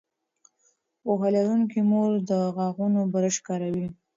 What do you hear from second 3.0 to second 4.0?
برش کاروي.